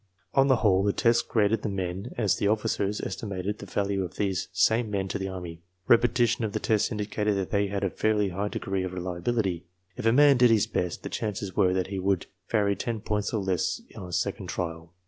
On 0.33 0.47
the 0.47 0.55
whole, 0.55 0.81
the 0.81 0.93
tests 0.93 1.21
graded 1.21 1.61
the 1.61 1.69
men 1.69 2.11
as 2.17 2.37
the 2.37 2.47
officers 2.47 3.01
estimated 3.01 3.59
the 3.59 3.67
value 3.67 4.03
of 4.03 4.15
these 4.15 4.47
same 4.51 4.89
men 4.89 5.07
to 5.09 5.19
the 5.19 5.27
army. 5.27 5.61
Repetition 5.87 6.43
of 6.43 6.53
the 6.53 6.59
tests 6.59 6.91
indicated 6.91 7.35
that 7.37 7.51
they 7.51 7.67
had 7.67 7.83
a 7.83 7.91
fairly 7.91 8.29
high 8.29 8.47
degree 8.47 8.81
of 8.81 8.93
reliability.•' 8.93 9.59
If 9.95 10.07
a 10.07 10.11
man 10.11 10.37
did 10.37 10.49
his 10.49 10.65
best, 10.65 11.03
the 11.03 11.09
chances 11.09 11.55
were 11.55 11.73
that 11.75 11.85
he 11.93 11.99
would 11.99 12.25
vary 12.49 12.75
ten 12.75 12.99
points 13.01 13.31
or 13.31 13.43
less 13.43 13.79
on 13.95 14.07
a 14.07 14.11
second 14.11 14.47
trial. 14.47 14.91